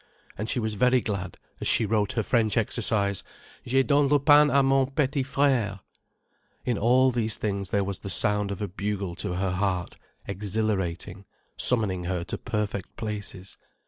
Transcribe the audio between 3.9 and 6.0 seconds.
le pain à mon petit frère."